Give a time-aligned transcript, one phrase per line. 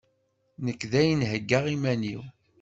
[0.65, 2.21] Nekk dayen heggaɣ iman-iw!